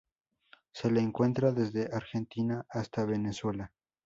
[0.73, 3.71] Se le encuentra desde Argentina hasta Venezuela.